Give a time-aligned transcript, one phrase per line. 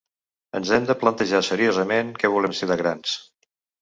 [0.59, 3.15] Ens hem de plantejar seriosament què volem ser de grans.